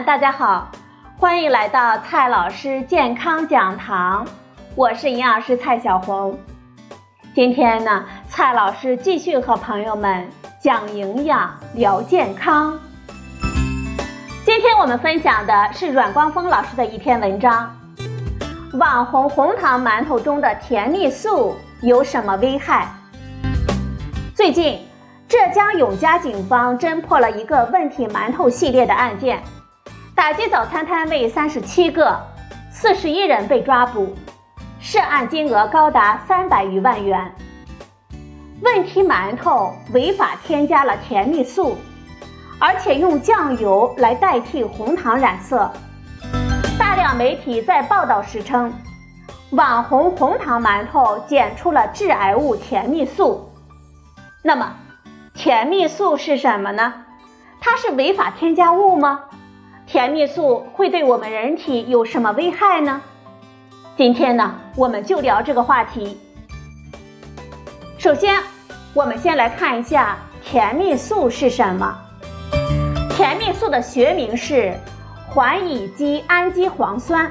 [0.00, 0.70] 大家好，
[1.18, 4.26] 欢迎来到蔡老师健康讲堂，
[4.74, 6.36] 我是营养师蔡小红。
[7.34, 10.26] 今天呢，蔡老师继续和朋友们
[10.62, 12.76] 讲营养、聊健康。
[14.46, 17.70] 今天我们分享的是阮光峰老师的一篇文章：
[18.72, 22.88] 网红红糖馒头中的甜蜜素有什么危害？
[24.34, 24.80] 最近。
[25.28, 29.42] 浙江永嘉警方侦破了一个问题馒头系列的案件，
[30.14, 32.20] 打击早餐摊位三十七个，
[32.70, 34.14] 四十一人被抓捕，
[34.78, 37.34] 涉案金额高达三百余万元。
[38.60, 41.78] 问题馒头违法添加了甜蜜素，
[42.60, 45.72] 而且用酱油来代替红糖染色。
[46.78, 48.70] 大量媒体在报道时称，
[49.52, 53.50] 网红红糖馒头检出了致癌物甜蜜素。
[54.42, 54.74] 那么？
[55.34, 56.92] 甜蜜素是什么呢？
[57.60, 59.20] 它是违法添加物吗？
[59.92, 63.02] 甜蜜素会对我们人体有什么危害呢？
[63.94, 66.18] 今天呢，我们就聊这个话题。
[67.98, 68.42] 首先，
[68.94, 71.94] 我们先来看一下甜蜜素是什么。
[73.10, 74.72] 甜蜜素的学名是
[75.28, 77.30] 环乙基氨基磺酸，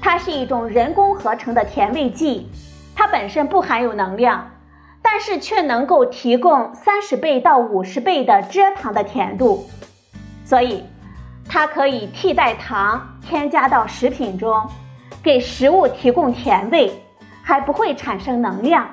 [0.00, 2.48] 它是一种人工合成的甜味剂，
[2.96, 4.50] 它本身不含有能量。
[5.02, 9.68] 但是却能够提供三十倍到五十倍的蔗糖的甜度，
[10.46, 10.82] 所以
[11.48, 14.68] 它可以替代糖添加到食品中，
[15.22, 16.92] 给食物提供甜味，
[17.42, 18.88] 还不会产生能量。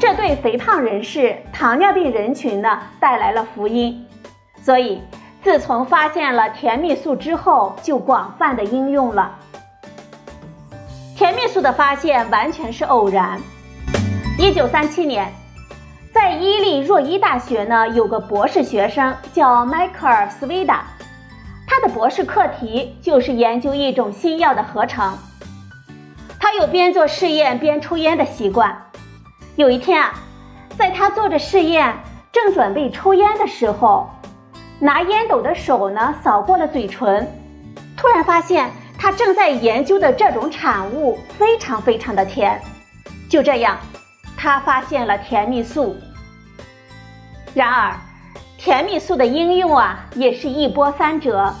[0.00, 4.06] 这对肥胖人士、糖尿病人群呢带来了福音。
[4.62, 5.02] 所以
[5.42, 9.36] 自从发现了甜蜜素之后，就广泛的应用了。
[11.16, 13.40] 甜蜜素的发现完全是偶然。
[14.38, 15.32] 一九三七年，
[16.12, 20.84] 在伊利若伊大学呢，有个博士学生叫迈克尔·斯维达，
[21.74, 25.16] 他的博士课题就是研究一种新药的合成。
[26.38, 28.90] 他有边做试验边抽烟的习惯。
[29.56, 30.12] 有一天啊，
[30.76, 31.96] 在他做着试验，
[32.30, 34.10] 正准备抽烟的时候，
[34.80, 37.26] 拿烟斗的手呢扫过了嘴唇，
[37.96, 42.60] 突然发现他正在研究的这种产物非常非常的甜。
[43.30, 43.78] 就这样。
[44.36, 45.96] 他发现了甜蜜素。
[47.54, 47.96] 然而，
[48.64, 51.52] 甜蜜素的应用啊，也是一波三折。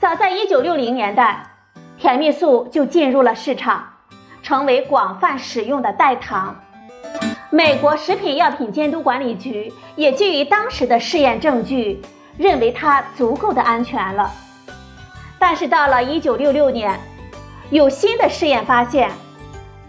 [0.00, 1.46] 早在1960年代，
[1.98, 3.84] 甜蜜素就进入了市场，
[4.42, 6.58] 成为广泛使用的代糖。
[7.50, 12.00] 美国食品药品监督管理局也基于当时的试验证据，
[12.38, 14.32] 认为它足够的安全了。
[15.38, 16.98] 但是到了1966年，
[17.68, 19.10] 有新的试验发现。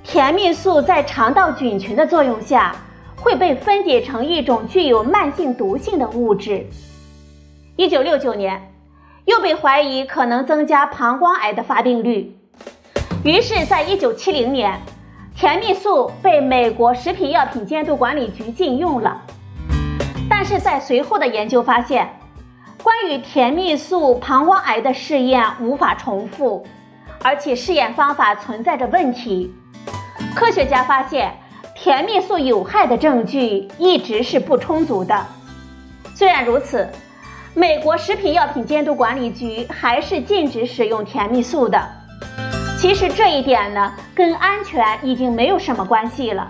[0.04, 2.76] 甜蜜素在肠道菌群的作用下，
[3.24, 6.68] 会被分解成一种具有慢性毒性的物质。
[7.78, 8.74] 一九六九年，
[9.24, 12.38] 又被怀疑可能增加膀胱癌的发病率。
[13.24, 14.78] 于是，在一九七零年，
[15.34, 19.22] 甜蜜素被美国食品药品监督管理局禁用了。
[20.30, 22.20] 但是在随后的研究发现，
[22.84, 26.66] 关于甜蜜素膀胱癌的试验无法重复，
[27.24, 29.56] 而且试验方法存在着问题。
[30.36, 31.34] 科学家发现，
[31.84, 35.26] 甜蜜素有害的证据一直是不充足的。
[36.16, 36.88] 虽然如此，
[37.54, 41.86] 美国食品药品监督管理局还是禁止使用甜蜜素的。
[42.80, 46.50] 其实这一点呢，跟安全已经没有什么关系了，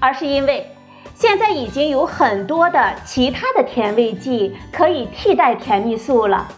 [0.00, 0.66] 而是因为
[1.14, 6.48] 现在已经有很多的其他的甜味剂可以替代甜蜜素了。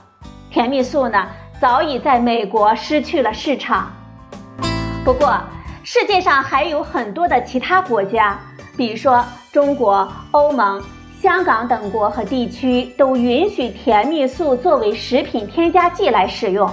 [0.49, 1.27] 甜蜜素呢，
[1.61, 3.91] 早已在美国失去了市场。
[5.05, 5.37] 不过，
[5.89, 8.37] 世界上还有很多的其他国家，
[8.77, 10.83] 比如说中国、欧盟、
[11.23, 16.69] 香港等国和地区都允许甜蜜素作为食品添加剂来使用。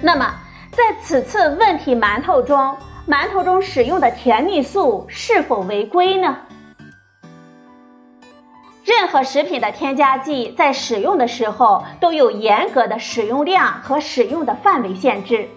[0.00, 0.32] 那么，
[0.70, 2.76] 在此次问题馒头中，
[3.08, 6.36] 馒头中使用的甜蜜素是否违规呢？
[8.84, 15.48] 任何食品的添加剂在使用的时候都有严格的使用量和使用的范围限制，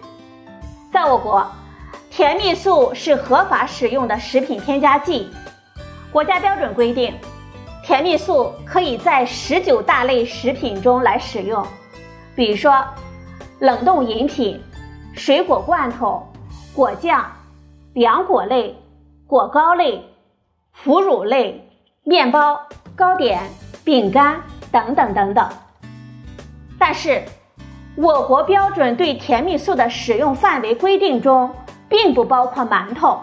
[0.92, 1.48] 在我国。
[2.18, 5.30] 甜蜜素是合法使用的食品添加剂，
[6.10, 7.14] 国家标准规定，
[7.84, 11.64] 甜蜜素可以在十九大类食品中来使用，
[12.34, 12.84] 比如说
[13.60, 14.60] 冷冻饮品、
[15.14, 16.26] 水果罐头、
[16.74, 17.24] 果酱、
[17.94, 18.76] 凉果类、
[19.28, 20.04] 果糕类、
[20.72, 21.70] 腐乳类、
[22.02, 22.60] 面包、
[22.96, 23.40] 糕点、
[23.84, 24.42] 饼干
[24.72, 25.48] 等等等等。
[26.80, 27.22] 但是，
[27.94, 31.48] 我国标准对甜蜜素的使用范围规定中。
[31.88, 33.20] 并不包括馒头，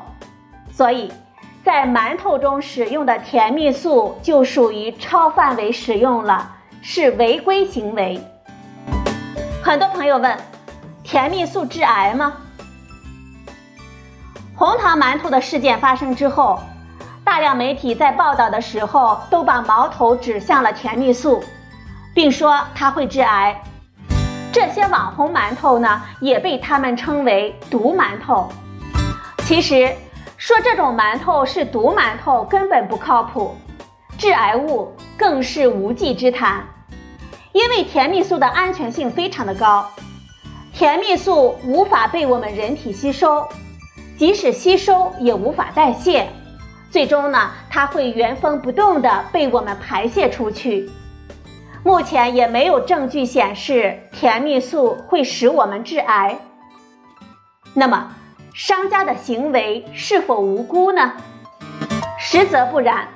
[0.72, 1.12] 所以，
[1.64, 6.52] 在馒头中使用的甜蜜素就属于超范围使用了，
[6.82, 8.20] 是违规行为。
[9.64, 10.38] 很多朋友问：
[11.04, 12.34] 甜蜜素致癌吗？
[14.56, 16.60] 红糖馒头的事件发生之后，
[17.24, 21.44] 大量媒体在报道的时候都把矛头指向了甜蜜素，
[22.14, 23.62] 并说它会致癌。
[24.56, 28.48] 这些网红馒头呢，也被他们称为毒馒头。
[29.40, 29.94] 其实，
[30.38, 33.54] 说这种馒头是毒馒头根本不靠谱，
[34.18, 36.66] 致癌物更是无稽之谈。
[37.52, 39.86] 因为甜蜜素的安全性非常的高，
[40.72, 43.46] 甜蜜素无法被我们人体吸收。
[44.18, 46.30] 即使吸收也无法代谢，
[46.90, 50.90] 最终呢，它会原封不动的被我们排泄出去。
[51.86, 56.36] 目前也没有证据显示甜蜜素会使我们致癌。
[57.76, 58.12] 那么，
[58.56, 61.14] 商家的行为是否无辜呢？
[62.18, 63.08] 实则不然。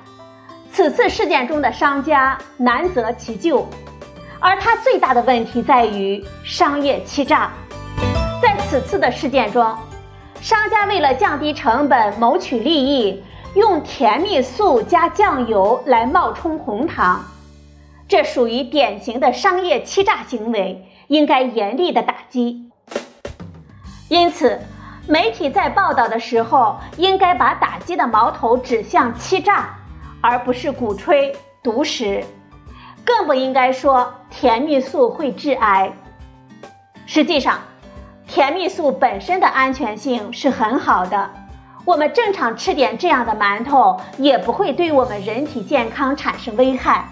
[0.70, 3.66] 此次事件中的商家难责其咎，
[4.38, 7.50] 而他最大的问题在于商业欺诈。
[8.40, 9.76] 在此次的事件中。
[10.40, 13.20] 商家为了降低成本、谋取利益，
[13.56, 17.22] 用甜蜜素加酱油来冒充红糖，
[18.10, 22.68] 这属于典型的商业欺诈行为，应该严厉的打击。
[24.08, 24.58] 因此，
[25.06, 29.76] 媒体在报道的时候，应该把打击的矛头指向欺诈，
[30.20, 32.24] 而不是鼓吹毒食，
[33.04, 35.92] 更不应该说甜蜜素会致癌。
[37.06, 37.60] 实际上，
[38.26, 41.30] 甜蜜素本身的安全性是很好的，
[41.84, 47.08] 我们正常吃点这样的馒头也不会对我们人体健康产生危害。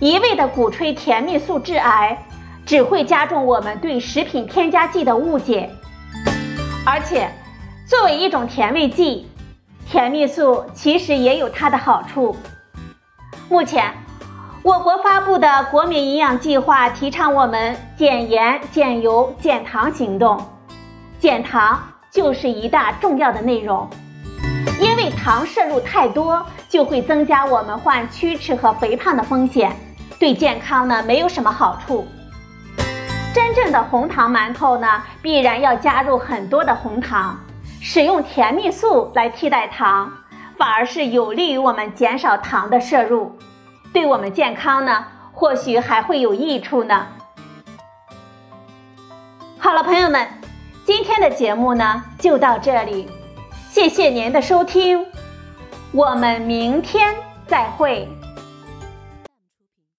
[0.00, 2.18] 一味的鼓吹甜蜜素致癌，
[2.64, 5.70] 只会加重我们对食品添加剂的误解。
[6.86, 7.30] 而且，
[7.86, 9.28] 作为一种甜味剂，
[9.86, 12.34] 甜蜜素其实也有它的好处。
[13.48, 13.92] 目前。
[14.62, 20.38] 我国发布的国民营养计划提倡我们减盐、减油、减糖行动，
[21.18, 23.88] 减糖就是一大重要的内容。
[24.78, 29.74] 因为糖摄入太多，就会增加我们患龋齿和肥胖的风险，
[30.20, 32.06] 对健康呢没有什么好处。
[33.32, 37.40] 真正的红糖馒头呢，必然要加入很多的红糖，
[37.80, 40.12] 使用甜蜜素来替代糖，
[40.58, 43.38] 反而是有利于我们减少糖的摄入。
[43.92, 47.06] 对我们健康呢，或许还会有益处呢。
[49.58, 50.26] 好了，朋友们，
[50.84, 53.08] 今天的节目呢就到这里，
[53.70, 55.06] 谢谢您的收听，
[55.92, 57.14] 我们明天
[57.46, 58.06] 再会。